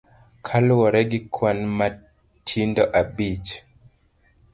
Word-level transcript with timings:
Kaluwore 0.45 1.01
gi 1.09 1.19
kwan 1.33 1.59
matindo 1.77 2.83
abich. 2.99 3.49